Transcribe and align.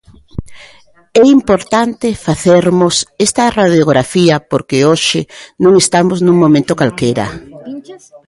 É 1.21 1.23
importante 1.37 2.07
facermos 2.25 2.95
esta 3.27 3.43
radiografía 3.59 4.35
porque 4.51 4.77
hoxe 4.89 5.21
non 5.63 5.73
estamos 5.83 6.17
nun 6.25 6.37
momento 6.43 6.73
calquera. 6.81 7.27